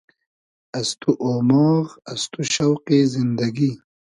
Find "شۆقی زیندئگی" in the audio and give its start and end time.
2.53-3.71